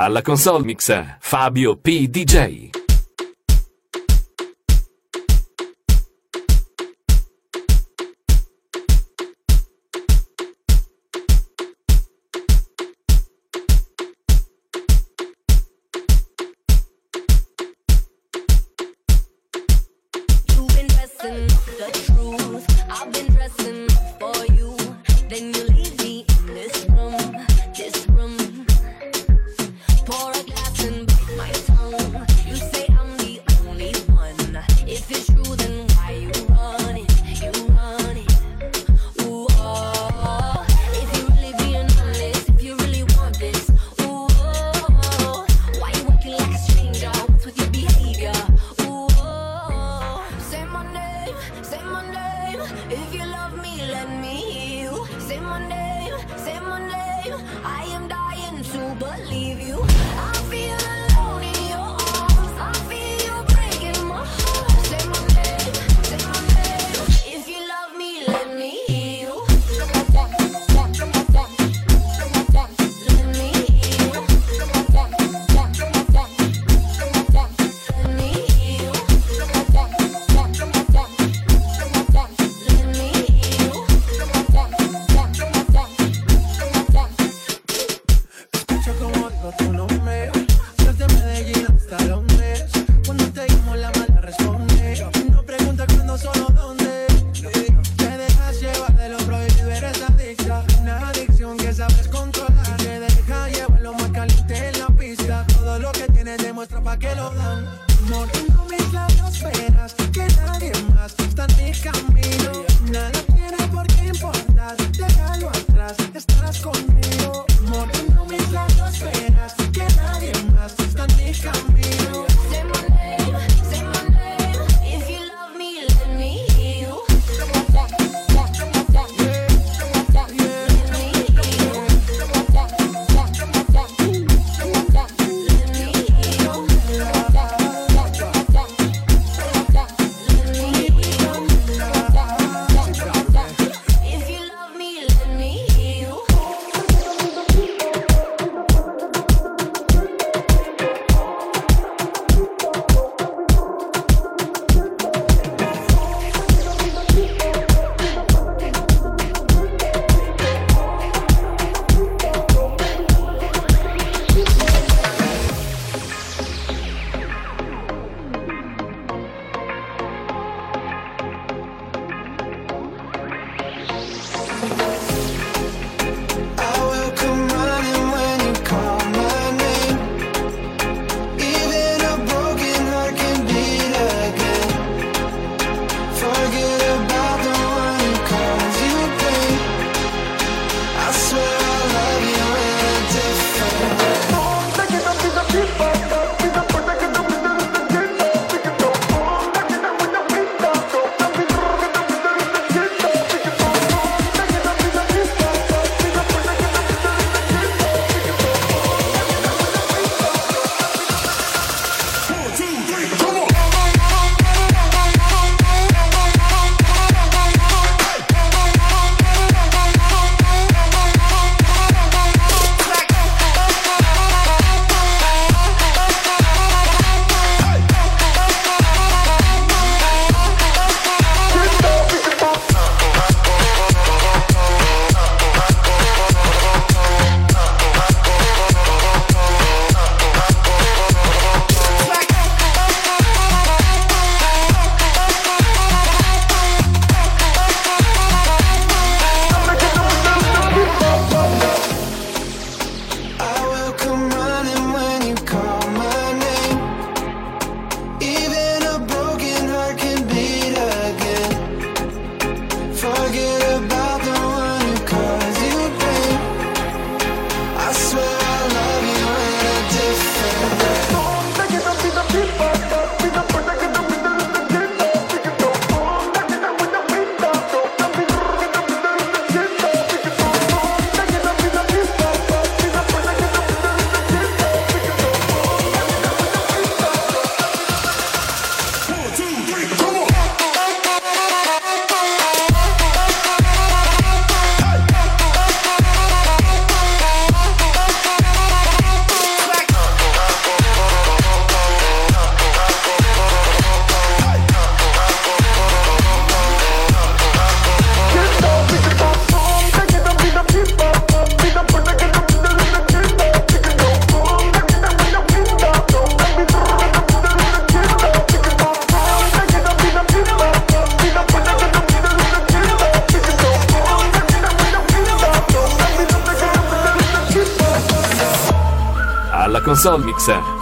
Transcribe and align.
Alla 0.00 0.22
console 0.22 0.62
mix 0.64 0.92
Fabio 1.18 1.74
P. 1.74 2.08
DJ. 2.08 2.77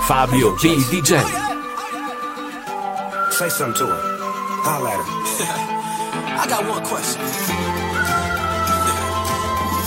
Fabio 0.07 0.53
B. 0.63 0.77
DJ. 0.87 1.19
Say 3.33 3.49
something 3.49 3.75
to 3.75 3.87
her. 3.87 4.01
Holla 4.63 4.91
at 4.91 5.01
her. 5.03 5.07
I 6.43 6.47
got 6.49 6.65
one 6.65 6.85
question. 6.85 7.23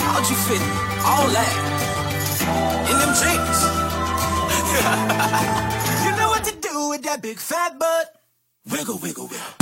How'd 0.03 0.29
you 0.29 0.35
fit 0.35 0.61
all 1.07 1.27
that 1.31 1.53
in 2.89 2.97
them 2.99 3.13
jeans? 3.15 3.59
you 6.03 6.11
know 6.19 6.27
what 6.27 6.43
to 6.43 6.55
do 6.67 6.89
with 6.89 7.03
that 7.03 7.21
big 7.21 7.39
fat 7.39 7.79
butt. 7.79 8.21
Wiggle, 8.69 8.97
wiggle, 8.97 9.27
wiggle. 9.27 9.58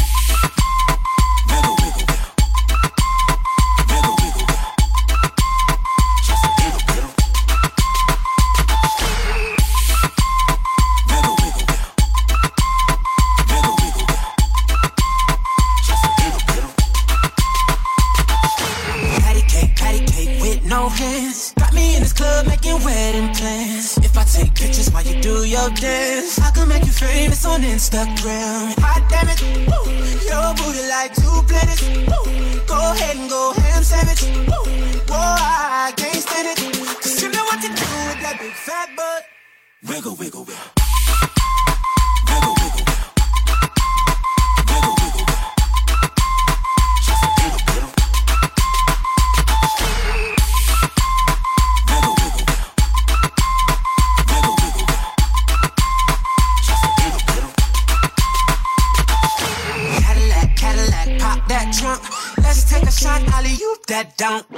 don't 64.17 64.56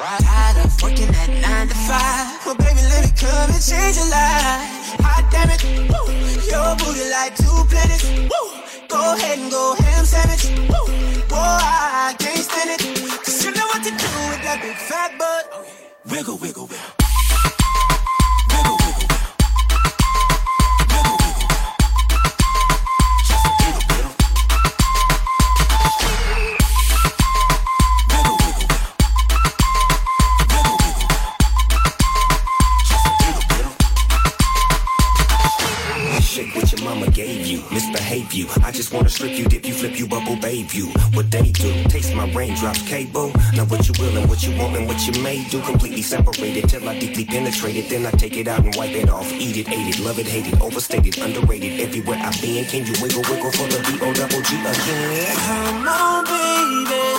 they 45.40 45.50
do 45.50 45.62
completely 45.62 46.02
separated 46.02 46.70
till 46.70 46.88
I 46.88 47.00
deeply 47.00 47.26
penetrate 47.26 47.76
it. 47.76 47.90
Then 47.90 48.06
I 48.06 48.12
take 48.12 48.38
it 48.38 48.48
out 48.48 48.64
and 48.64 48.76
wipe 48.76 48.92
it 48.92 49.10
off. 49.10 49.32
Eat 49.34 49.58
it, 49.58 49.70
ate 49.70 49.96
it, 49.96 50.00
love 50.00 50.20
it, 50.20 50.28
hate 50.28 50.48
it, 50.52 50.60
overstated, 50.62 51.18
underrated. 51.18 51.80
Everywhere 51.80 52.20
I've 52.22 52.40
been, 52.42 52.66
can 52.66 52.86
you 52.86 52.94
wiggle, 53.02 53.24
wiggle 53.30 53.52
for 53.52 53.68
the 53.68 53.80
B 53.86 54.00
O 54.02 54.14
double 54.14 54.42
G 54.42 54.56
again? 54.60 55.36
Come 55.38 55.88
on, 55.88 56.26
baby. 56.26 57.19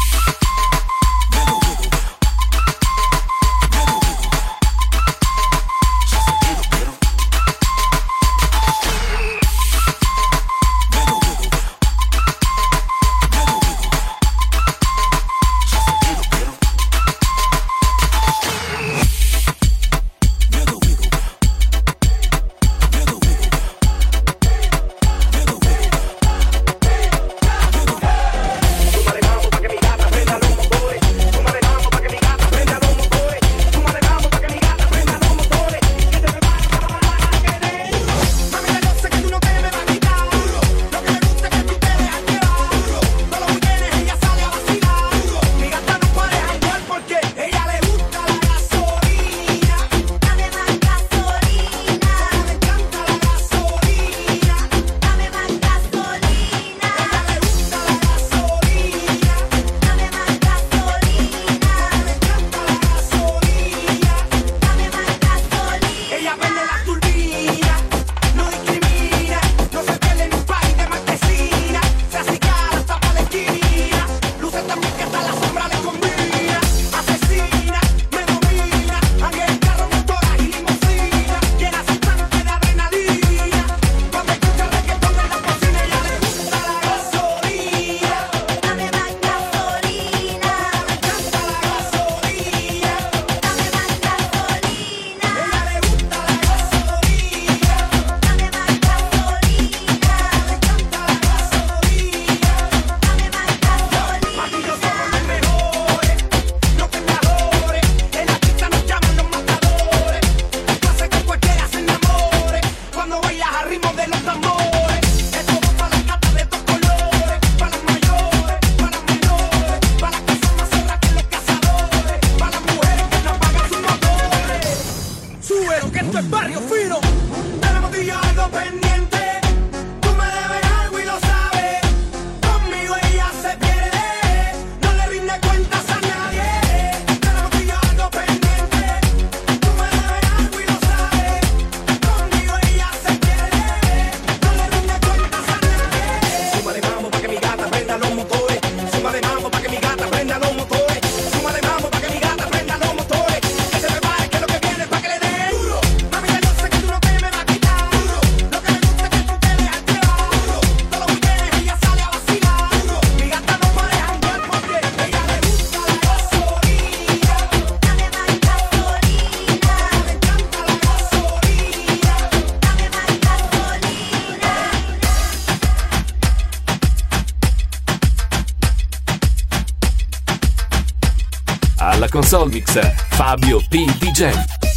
Alla 182.01 182.09
console 182.09 182.49
mix 182.49 182.79
Fabio 183.09 183.61
P. 183.69 183.85
DJ. 183.99 184.70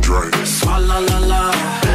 Drake. 0.00 0.36
La 0.66 0.98
la 1.00 1.18
la. 1.20 1.89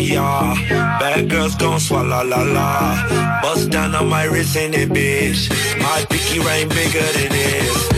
Yeah. 0.00 0.54
Bad 1.00 1.28
girls 1.30 1.54
gon' 1.56 1.80
swallow 1.80 2.24
la 2.24 2.42
la. 2.42 3.40
Bust 3.42 3.70
down 3.70 3.94
on 3.94 4.08
my 4.08 4.24
wrist 4.24 4.56
in 4.56 4.74
it, 4.74 4.88
bitch. 4.90 5.50
My 5.80 6.04
pinky 6.08 6.38
ring 6.38 6.68
bigger 6.68 7.08
than 7.16 7.30
this. 7.30 7.88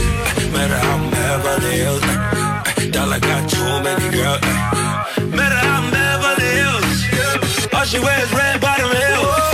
Matter 0.52 0.78
how 0.78 0.96
I'm 0.96 1.10
Beverly 1.10 1.76
Hills. 1.82 2.92
Dollar 2.92 3.20
got 3.20 3.48
too 3.48 3.72
many 3.86 4.08
girls. 4.16 4.40
Matter 5.36 5.60
how 5.66 5.80
I'm 5.80 5.90
Beverly 5.90 6.50
Hills. 6.60 7.74
All 7.74 7.84
she 7.84 7.98
wears 7.98 8.32
red 8.32 8.60
bottom 8.60 8.90
heels. 8.90 9.49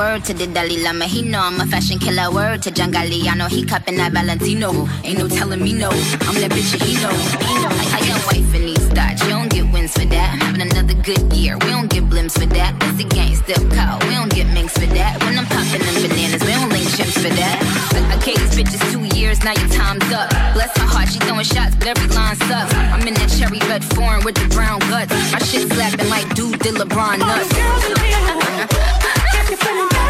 Word 0.00 0.24
to 0.24 0.32
the 0.32 0.46
Dalai 0.46 0.82
Lama. 0.82 1.04
He 1.04 1.20
know 1.20 1.40
I'm 1.40 1.60
a 1.60 1.66
fashion 1.66 1.98
killer. 1.98 2.32
Word 2.32 2.62
to 2.62 2.70
John 2.70 2.90
Galliano. 2.90 3.50
He 3.50 3.62
cupping 3.62 3.98
that 3.98 4.12
Valentino. 4.12 4.88
Ain't 5.04 5.18
no 5.18 5.28
telling 5.28 5.62
me 5.62 5.74
no. 5.74 5.90
I'm 6.24 6.40
that 6.40 6.56
bitch 6.56 6.72
and 6.72 6.80
he 6.88 6.96
know. 7.04 7.12
He 7.44 7.52
know. 7.60 7.68
I, 7.68 7.84
I 7.92 8.00
got 8.08 8.24
wife 8.24 8.48
in 8.56 8.64
these 8.64 8.88
thoughts. 8.96 9.20
You 9.20 9.28
don't 9.28 9.52
get 9.52 9.70
wins 9.70 9.92
for 9.92 10.08
that. 10.08 10.32
I'm 10.32 10.40
having 10.40 10.62
another 10.72 10.96
good 11.04 11.20
year. 11.36 11.60
We 11.60 11.68
don't 11.68 11.92
get 11.92 12.08
blimps 12.08 12.32
for 12.32 12.48
that. 12.48 12.80
That's 12.80 12.96
the 12.96 13.04
gang 13.12 13.36
still 13.36 13.60
call. 13.76 14.00
We 14.08 14.16
don't 14.16 14.32
get 14.32 14.48
minks 14.56 14.72
for 14.72 14.88
that. 14.88 15.20
When 15.20 15.36
I'm 15.36 15.44
popping 15.44 15.84
them 15.84 15.96
bananas, 16.00 16.48
we 16.48 16.52
don't 16.56 16.72
link 16.72 16.88
chimps 16.96 17.20
for 17.20 17.32
that. 17.36 17.60
I, 17.92 18.00
I 18.08 18.16
gave 18.24 18.40
these 18.40 18.56
bitches 18.56 18.80
two 18.88 19.04
years. 19.20 19.44
Now 19.44 19.52
your 19.52 19.68
time's 19.68 20.08
up. 20.16 20.32
Bless 20.56 20.72
her 20.80 20.88
heart. 20.88 21.12
She 21.12 21.20
throwing 21.28 21.44
shots, 21.44 21.76
but 21.76 21.92
every 21.92 22.08
line 22.16 22.40
sucks. 22.48 22.72
I'm 22.72 23.04
in 23.04 23.12
that 23.20 23.28
cherry 23.36 23.60
red 23.68 23.84
foreign 23.92 24.24
with 24.24 24.40
the 24.40 24.48
brown 24.48 24.80
guts. 24.88 25.12
My 25.28 25.44
shit 25.44 25.68
slapping 25.68 26.08
like 26.08 26.24
dude 26.32 26.56
did 26.64 26.80
LeBron 26.80 27.20
nuts. 27.20 29.19
You're 29.50 29.58
feeling 29.58 29.88
thirsty, 29.88 30.09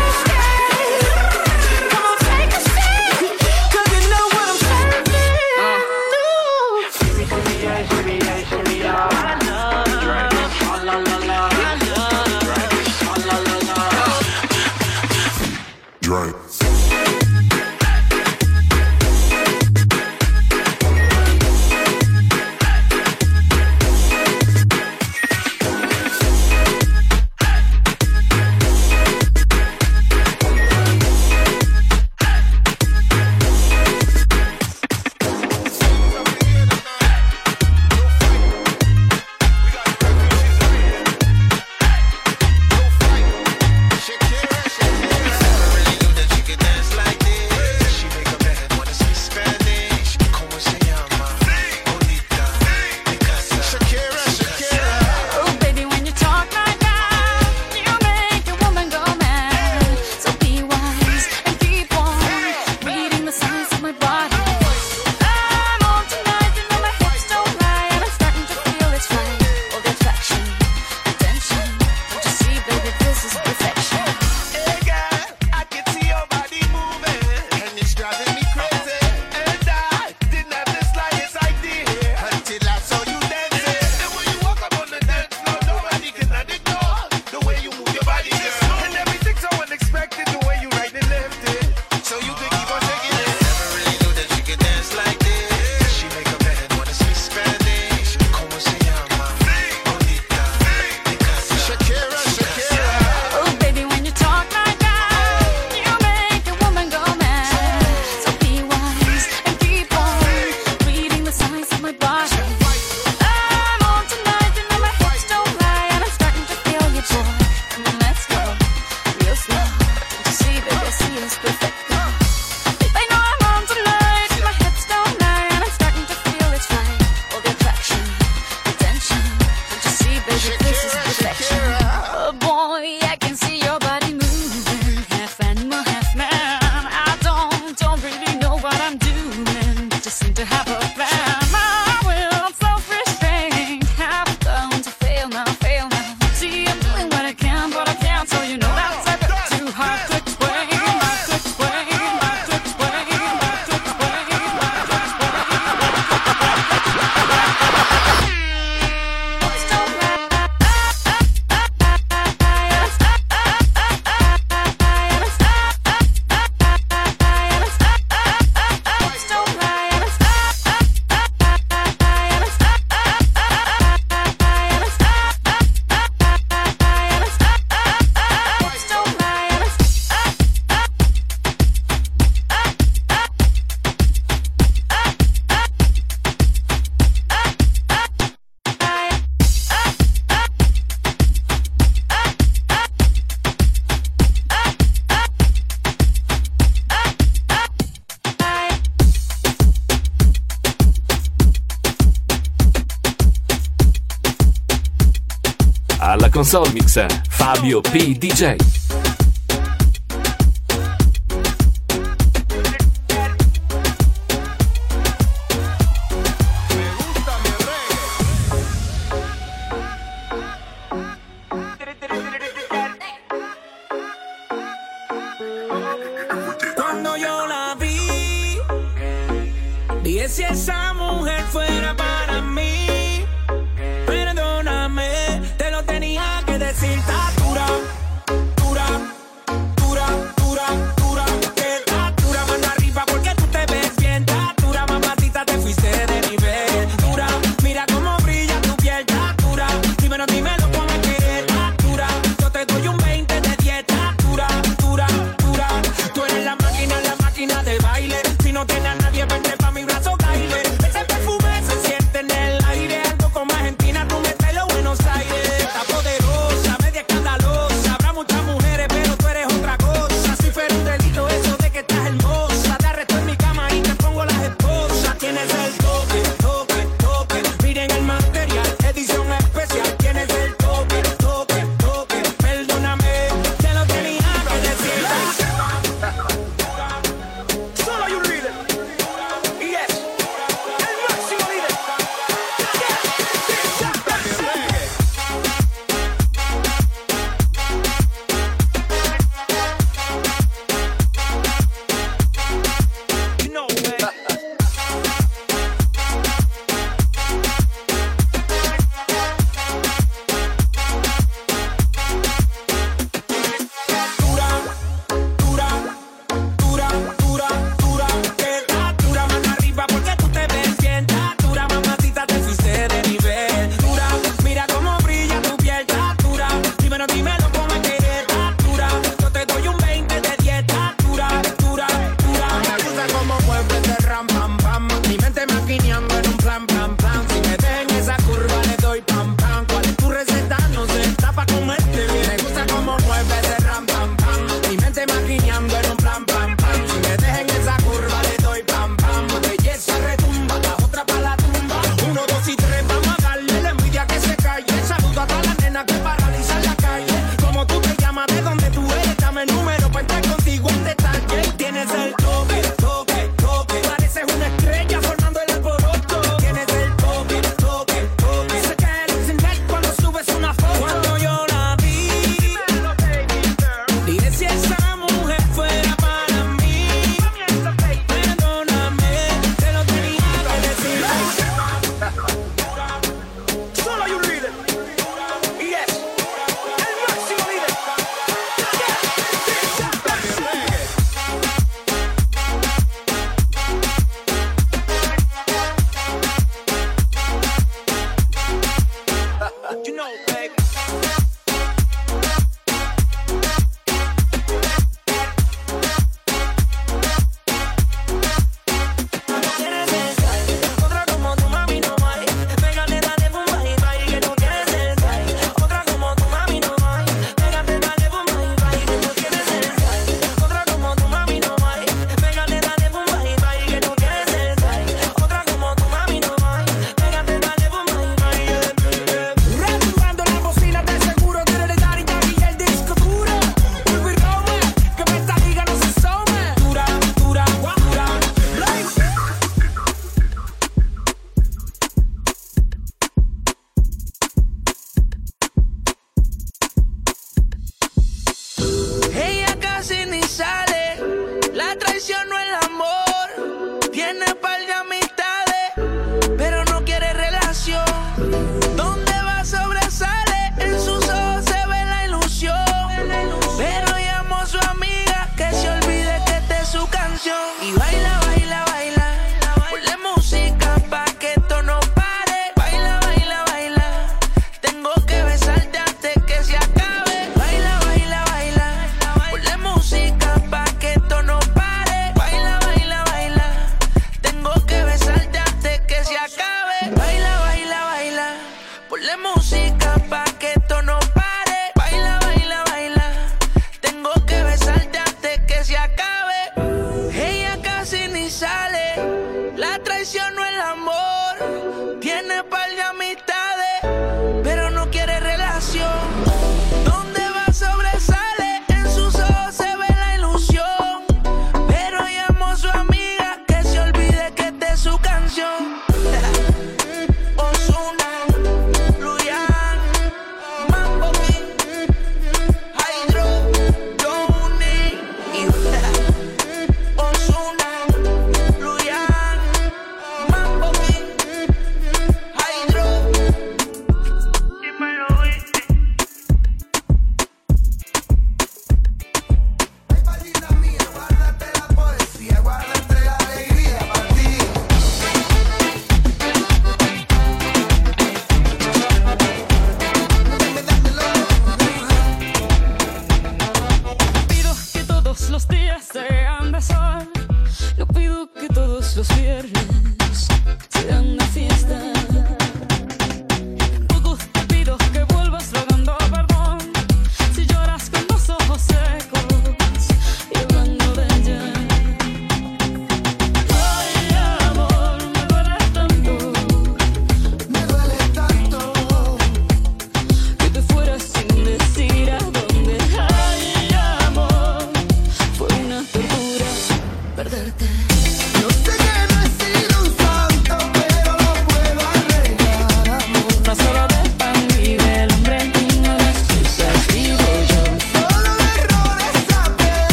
Console 206.51 206.73
Mix, 206.73 206.99
Fabio 207.29 207.81
P. 207.81 208.13
DJ. 208.13 208.80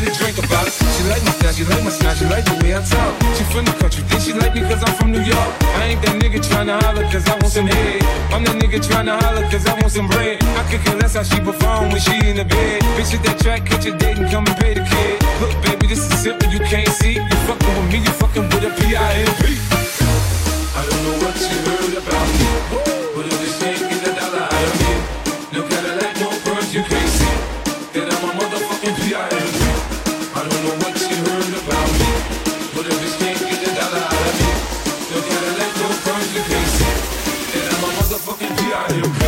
get 0.00 0.08
a 0.08 0.18
drink 0.18 0.36
about 0.38 0.66
it. 0.66 0.72
She 0.72 1.02
like 1.08 1.22
my 1.24 1.32
style, 1.32 1.52
she 1.52 1.64
like 1.64 1.84
my 1.84 1.90
style, 1.90 2.14
she 2.14 2.24
like 2.26 2.44
the 2.44 2.54
way 2.60 2.76
I 2.76 2.82
talk. 2.84 3.12
She 3.36 3.44
from 3.48 3.64
the 3.64 3.72
country, 3.80 4.02
then 4.08 4.20
she 4.20 4.32
like 4.32 4.54
me 4.54 4.60
cause 4.60 4.82
I'm 4.84 4.94
from 4.96 5.12
New 5.12 5.24
York. 5.24 5.50
I 5.80 5.96
ain't 5.96 6.02
that 6.04 6.16
nigga 6.20 6.40
tryna 6.44 6.82
holler 6.82 7.04
cause 7.08 7.24
I 7.28 7.34
want 7.40 7.52
some 7.52 7.66
head. 7.66 8.02
I'm 8.32 8.44
that 8.44 8.56
nigga 8.60 8.80
tryna 8.80 9.20
holler 9.22 9.44
cause 9.48 9.66
I 9.66 9.72
want 9.80 9.92
some 9.92 10.08
bread. 10.08 10.42
I 10.42 10.62
could 10.68 10.84
care 10.84 10.96
less 10.96 11.14
how 11.14 11.22
she 11.22 11.40
perform 11.40 11.90
when 11.90 12.00
she 12.00 12.14
in 12.28 12.36
the 12.36 12.44
bed. 12.44 12.82
Bitch, 12.96 13.12
hit 13.12 13.22
that 13.24 13.40
track, 13.40 13.64
catch 13.64 13.86
a 13.86 13.92
date 13.96 14.18
and 14.18 14.28
come 14.30 14.46
and 14.46 14.56
pay 14.58 14.74
the 14.74 14.84
kid. 14.84 15.16
Look, 15.40 15.52
baby, 15.64 15.86
this 15.86 16.04
is 16.04 16.12
simple, 16.20 16.48
you 16.50 16.60
can't 16.60 16.88
see. 17.00 17.14
You 17.16 17.36
fucking 17.48 17.74
with 17.80 17.88
me, 17.92 17.98
you 18.04 18.12
fucking 18.20 18.46
with 18.52 18.68
a 18.68 18.72
P-I-M-P. 18.76 19.44
I 20.76 20.80
don't 20.84 21.02
know 21.04 21.16
what 21.24 21.36
you 21.40 21.58
heard 21.64 21.94
about 21.96 22.28
me. 22.92 22.95
Valeu! 38.88 39.25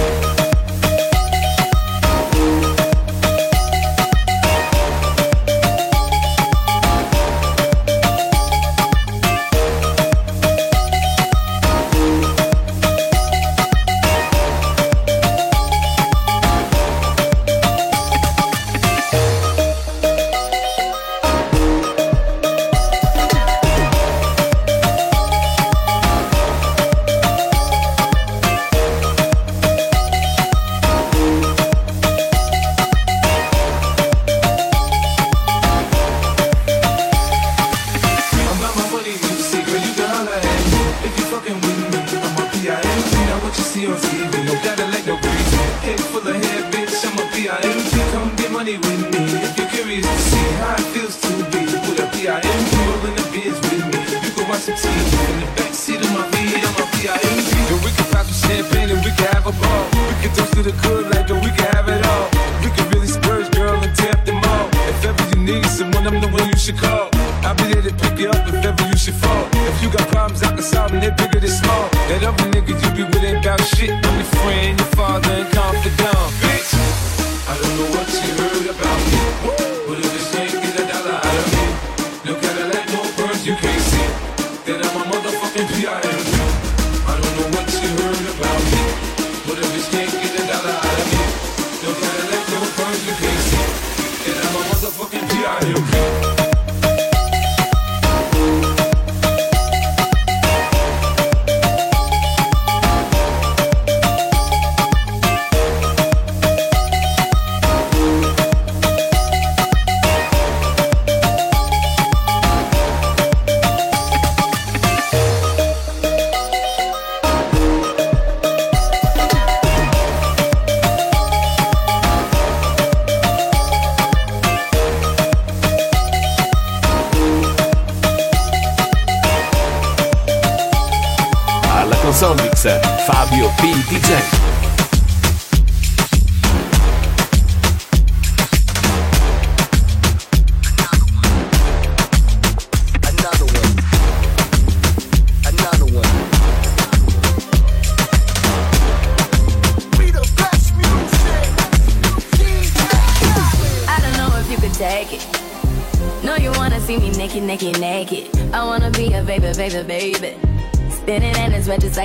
motherfucking 94.78 95.26
diário. 95.26 96.27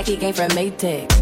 He 0.04 0.16
came 0.18 0.34
from 0.34 0.48
Maytag. 0.50 1.13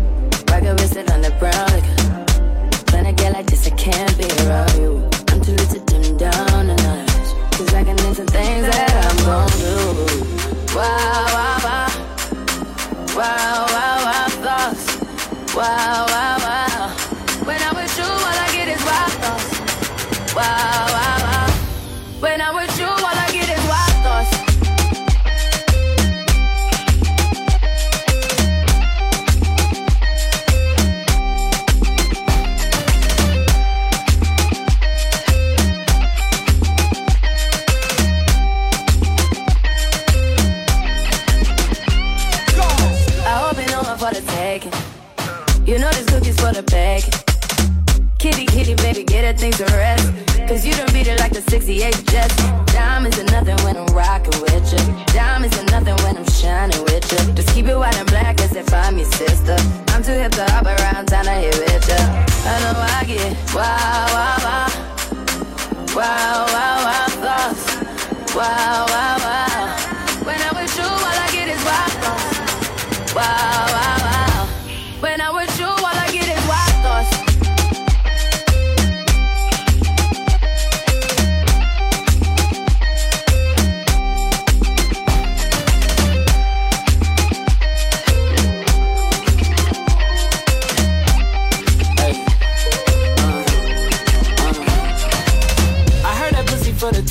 Wow, 65.95 66.47
wow, 66.49 66.85
wow, 66.85 67.07
thoughts. 67.21 68.35
Wow, 68.35 68.87
wow, 68.89 69.12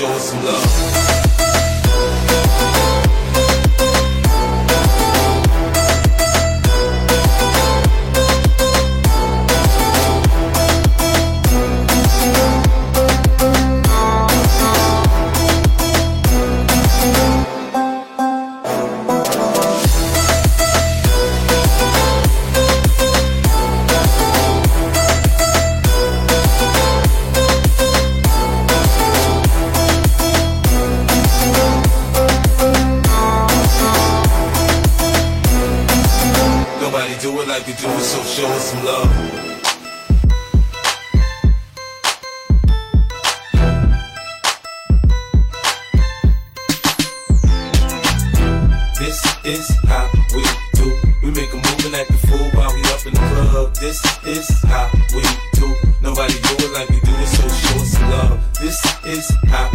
show 0.00 0.18
some 0.18 0.42
love. 0.46 0.59
Nobody 36.92 37.16
do 37.20 37.40
it 37.40 37.46
like 37.46 37.64
we 37.68 37.72
do 37.74 37.86
it, 37.86 38.00
so 38.00 38.20
show 38.24 38.48
us 38.48 38.72
some 38.72 38.84
love. 38.84 39.08
This 48.98 49.22
is 49.44 49.70
how 49.86 50.10
we 50.34 50.42
do. 50.74 51.00
We 51.22 51.30
make 51.30 51.52
a 51.52 51.56
move 51.58 51.84
and 51.86 51.94
a 51.94 52.12
fool 52.26 52.50
while 52.58 52.74
we 52.74 52.82
up 52.82 53.06
in 53.06 53.14
the 53.14 53.20
club. 53.20 53.74
This 53.76 54.04
is 54.26 54.50
how 54.64 54.90
we 55.14 55.22
do. 55.60 55.72
Nobody 56.02 56.34
do 56.34 56.56
it 56.58 56.72
like 56.72 56.88
we 56.88 56.98
do 56.98 57.12
it, 57.12 57.28
so 57.28 57.48
show 57.48 57.78
us 57.78 57.92
some 57.92 58.10
love. 58.10 58.58
This 58.58 58.84
is 59.06 59.30
how 59.46 59.70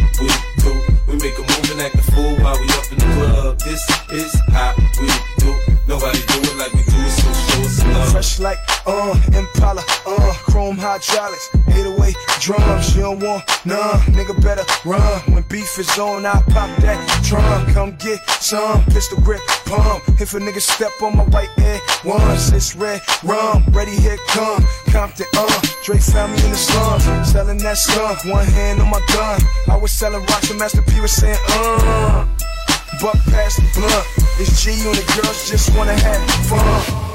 uh, 8.88 9.20
Impala, 9.34 9.84
uh, 10.06 10.34
chrome 10.46 10.78
hydraulics, 10.78 11.50
808 11.68 12.16
drums, 12.40 12.96
you 12.96 13.02
don't 13.02 13.20
want 13.20 13.44
none, 13.66 14.00
nigga 14.14 14.36
better 14.42 14.64
run. 14.86 15.22
When 15.34 15.44
beef 15.44 15.78
is 15.80 15.98
on, 15.98 16.26
I 16.26 16.42
pop 16.50 16.70
that 16.82 17.00
drum, 17.24 17.66
come 17.74 17.96
get 17.98 18.20
some, 18.42 18.84
pistol 18.86 19.20
grip, 19.22 19.42
pump. 19.66 20.04
If 20.22 20.34
a 20.34 20.40
nigga 20.40 20.62
step 20.62 20.92
on 21.02 21.18
my 21.18 21.24
white 21.26 21.50
air 21.58 21.80
once, 22.04 22.52
it's 22.52 22.76
red 22.76 23.02
rum, 23.24 23.66
ready, 23.72 23.96
here 23.96 24.18
come, 24.28 24.64
Compton, 24.92 25.28
uh, 25.36 25.62
Dre 25.84 25.98
found 25.98 26.34
me 26.34 26.44
in 26.46 26.52
the 26.52 26.58
slums, 26.58 27.32
selling 27.32 27.58
that 27.60 27.78
skunk, 27.78 28.24
one 28.26 28.46
hand 28.46 28.82
on 28.82 28.90
my 28.90 29.02
gun. 29.14 29.40
I 29.70 29.78
was 29.78 29.92
selling 29.92 30.22
rocks 30.28 30.50
and 30.50 30.60
Master 30.60 30.82
P 30.82 31.02
was 31.02 31.12
saying, 31.12 31.38
uh, 31.50 32.28
buck 33.02 33.18
past 33.26 33.58
the 33.58 33.70
blunt. 33.74 34.06
It's 34.40 34.64
G 34.64 34.72
and 34.72 34.96
the 34.96 35.22
girls 35.22 35.50
just 35.50 35.76
wanna 35.76 35.94
have 35.94 36.30
fun. 36.48 37.15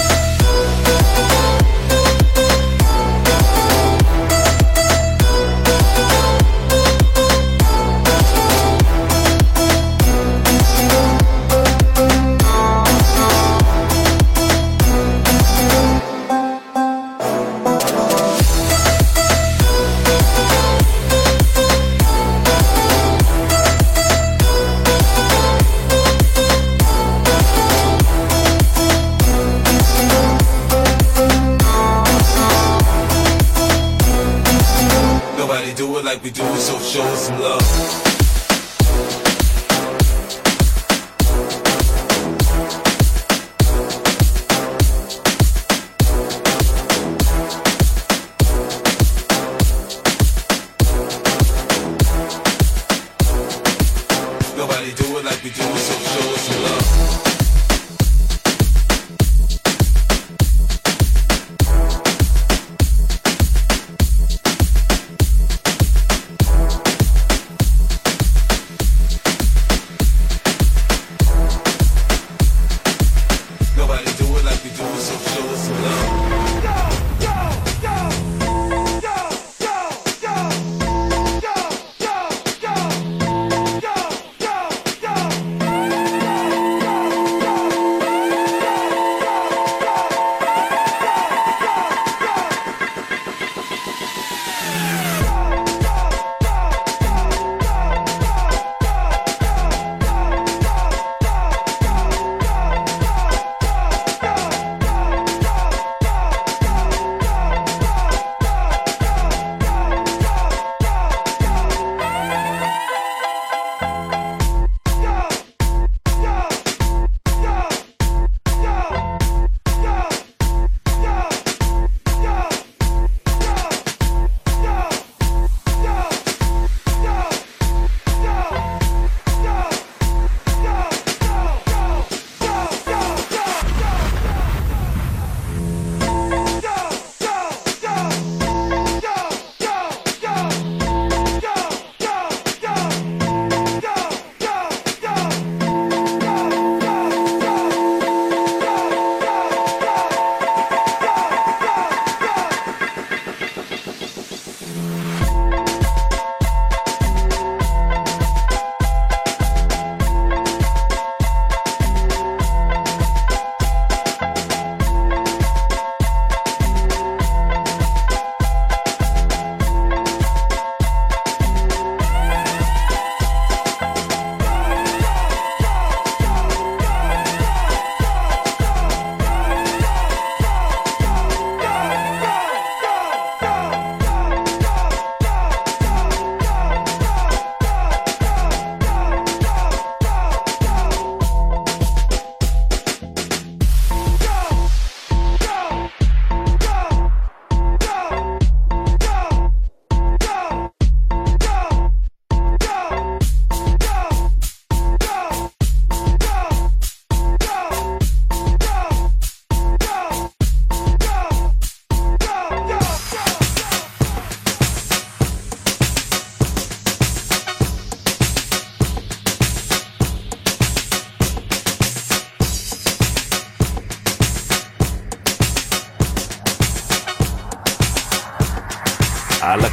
we 36.23 36.29
do 36.29 36.43
is 36.43 36.67
so 36.67 36.77
show 36.79 37.01
us 37.01 37.27
some 37.27 37.39
love. 37.39 38.00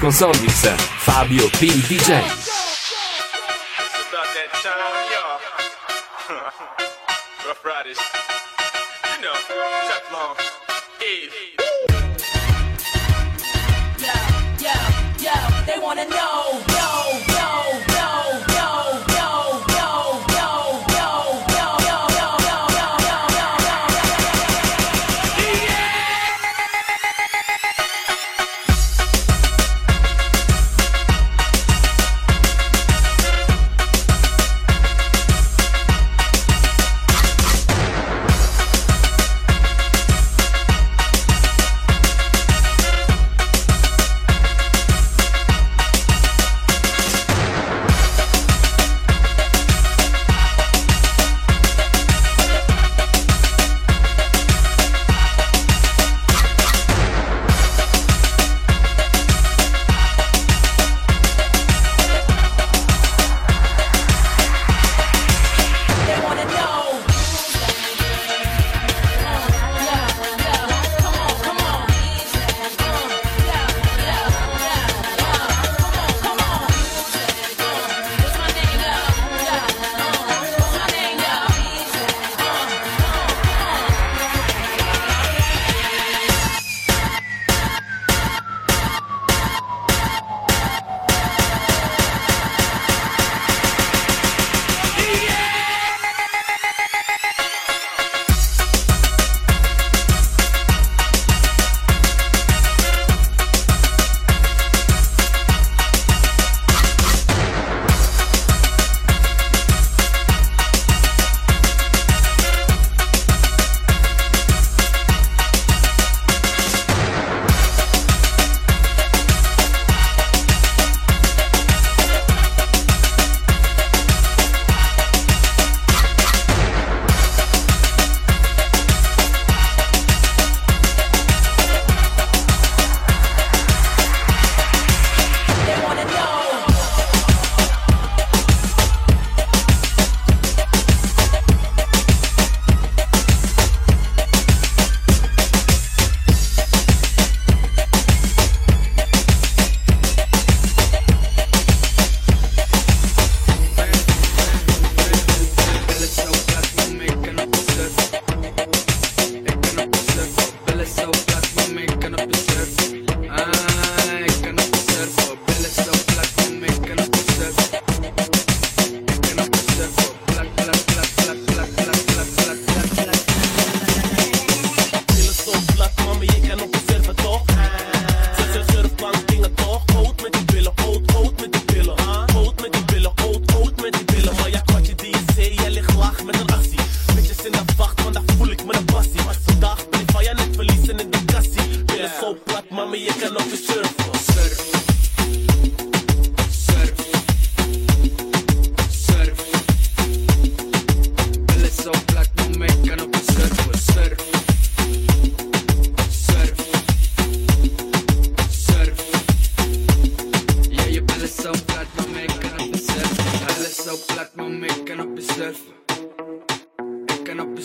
console 0.08 0.32
Fabio 0.78 1.46
P. 1.58 1.66
DJ. 1.68 2.47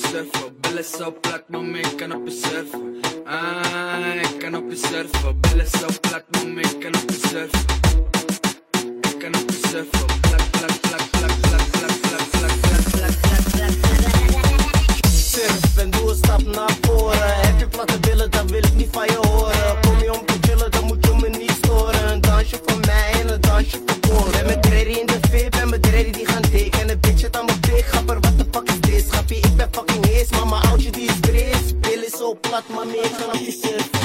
Surfen, 0.09 0.59
billen 0.61 0.83
zo 0.83 1.13
plat, 1.21 1.43
maar 1.49 1.79
ik 1.79 1.97
kan 1.97 2.13
op 2.15 2.27
je 2.27 2.31
surfen. 2.31 3.01
Ah, 3.25 4.15
ik 4.15 4.39
kan 4.39 4.55
op 4.55 4.69
je 4.69 4.75
surfen, 4.75 5.39
billen 5.39 5.67
zo 5.67 5.87
plat, 6.01 6.23
maar 6.53 6.63
ik 6.63 6.79
kan 6.79 6.95
op 7.01 7.09
je 7.09 7.19
surfen. 7.27 7.59
Ik 9.01 9.19
kan 9.19 9.41
op 9.41 9.49
je 9.49 9.59
surfen, 9.67 10.05
plak, 10.21 10.43
plak, 10.51 10.79
plak, 10.81 11.09
plak, 11.11 11.33
plak, 11.41 11.65
plak, 11.71 11.99
plak, 12.01 12.21
plak, 12.31 12.59
plak, 12.61 12.81
plak, 12.91 13.13
plak. 13.31 13.71
Surf 15.11 15.77
en 15.77 15.89
doe 15.91 16.09
een 16.09 16.15
stap 16.15 16.41
naar 16.41 16.77
voren. 16.81 17.35
Heb 17.45 17.59
je 17.59 17.67
platte 17.67 17.99
billen, 17.99 18.31
dan 18.31 18.47
wil 18.47 18.63
ik 18.63 18.73
niet 18.75 18.89
van 18.91 19.05
je 19.05 19.17
horen. 19.27 19.79
Kom 19.81 19.99
je 19.99 20.13
om 20.13 20.25
te 20.25 20.37
chillen, 20.41 20.71
dan 20.71 20.83
moet 20.85 21.05
je 21.05 21.13
me 21.21 21.29
niet 21.29 21.51
storen. 21.63 22.11
Een 22.11 22.21
dansje 22.21 22.59
voor 22.65 22.79
mij 22.79 23.11
en 23.21 23.29
een 23.33 23.41
dansje 23.41 23.79
voor 23.85 23.99
Paul. 23.99 24.31
Ben 24.31 24.45
met 24.45 24.61
Dreddy 24.63 24.91
in 24.91 25.05
de 25.05 25.19
VIP, 25.29 25.51
ben 25.51 25.69
met 25.69 25.81
Dreddy 25.83 26.11
die 26.11 26.27
gaan 26.27 26.41
dik. 26.41 26.75
En 26.75 26.89
een 26.89 26.99
bitch 26.99 27.31
aan 27.31 27.45
mijn 27.45 27.83
gapper, 27.83 28.19
wat 28.19 28.22
stress, 30.23 30.39
mama, 30.39 30.67
houd 30.67 30.83
je 30.83 30.91
die 30.91 31.09
stress. 31.11 31.79
Bill 31.79 32.03
is 32.03 32.17
zo 32.17 32.37
plat, 32.41 32.63
maar 32.67 32.85
meer 32.85 33.09
kan 33.17 33.27
op 33.27 33.45
je 33.45 33.51
surf. 33.51 34.02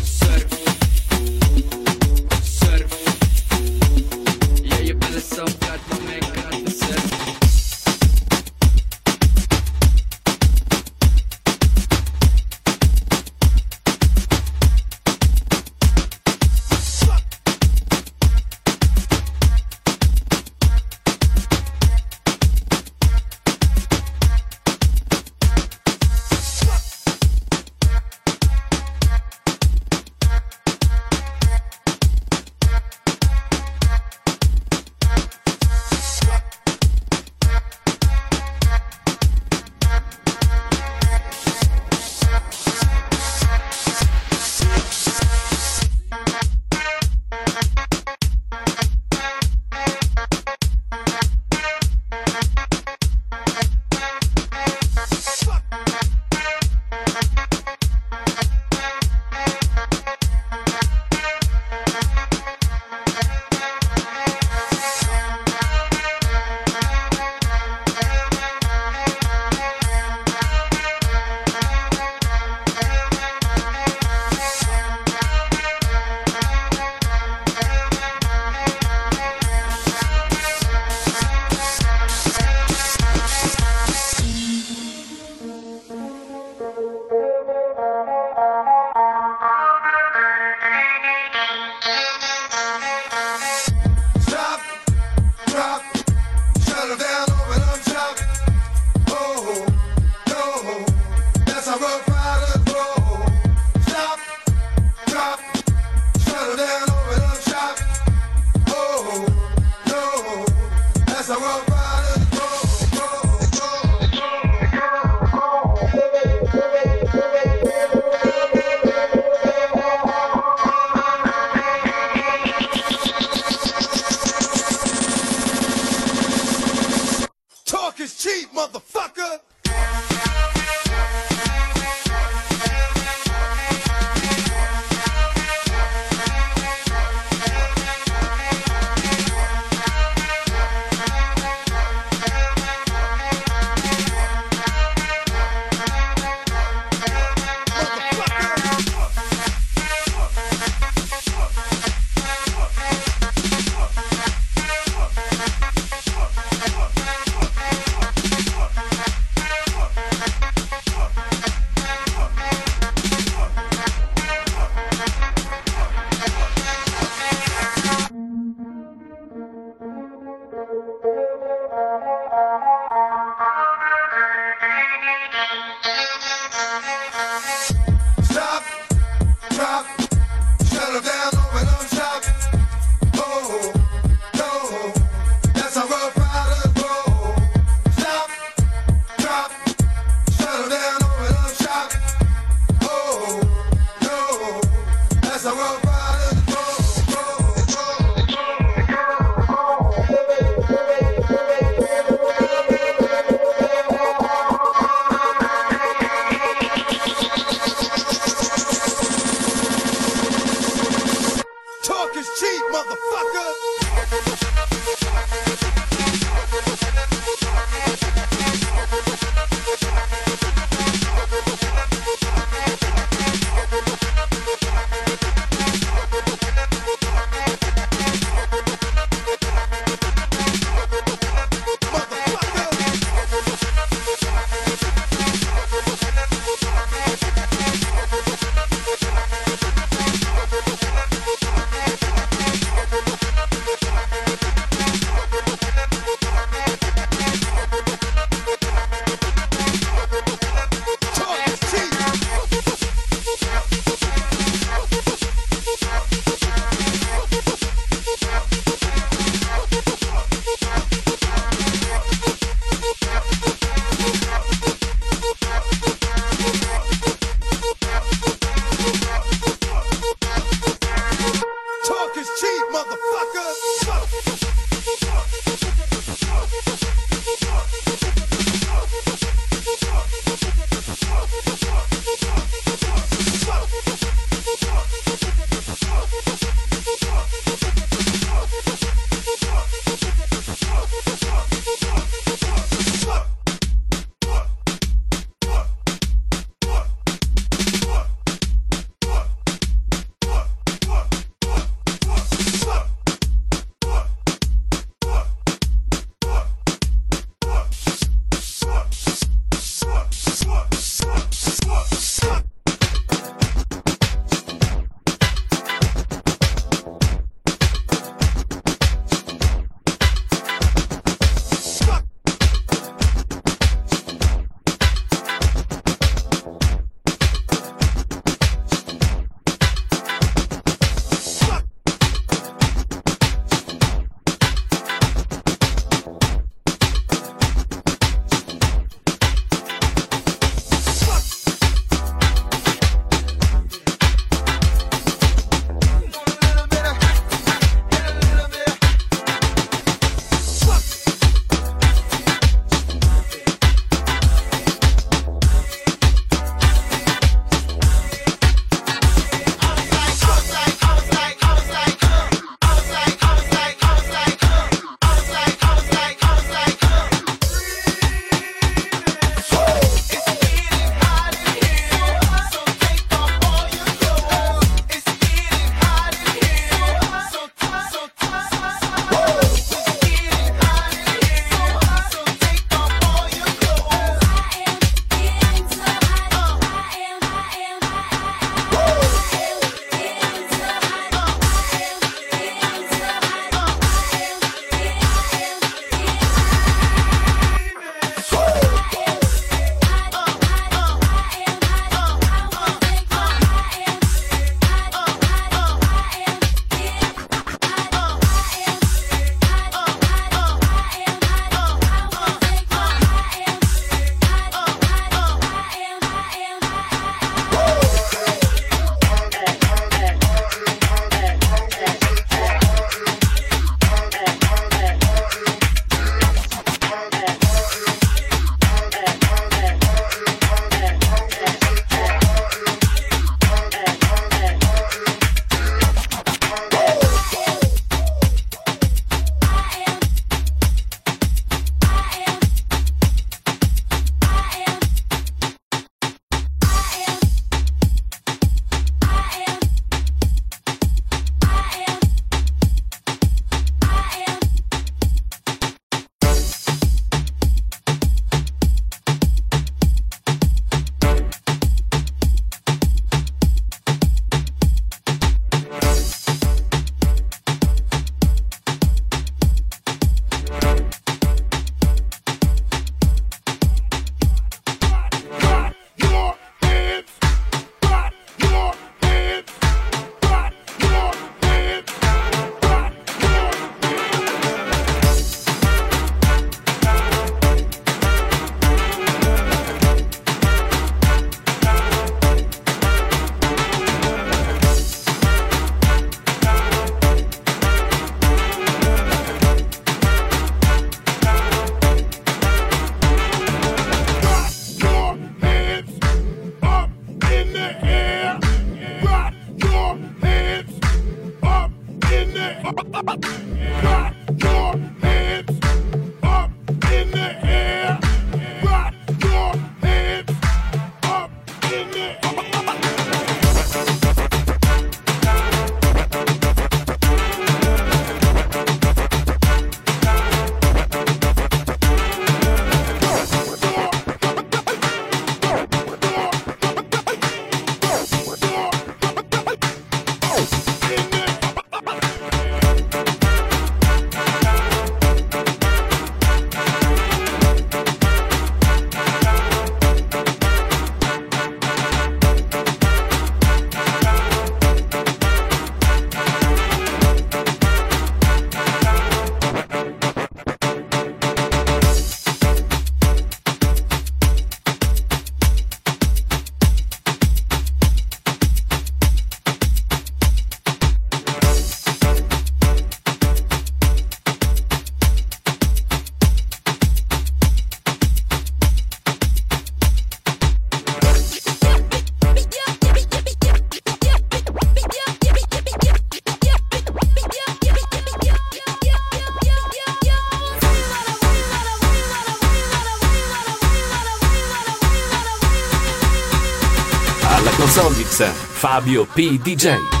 Fabio 598.71 599.03
P. 599.03 599.37
DJ. 599.37 600.00